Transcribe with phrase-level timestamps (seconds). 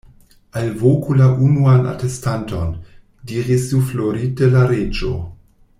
[0.61, 2.73] "Alvoku la unuan atestanton,"
[3.33, 5.13] diris suflorite la Reĝo.